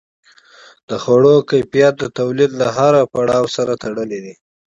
د 0.89 0.91
خوړو 1.03 1.35
کیفیت 1.49 1.93
د 1.99 2.05
تولید 2.17 2.51
له 2.61 2.67
هر 2.77 2.93
پړاو 3.13 3.45
سره 3.55 3.73
تړلی 3.83 4.19
دی. 4.25 4.33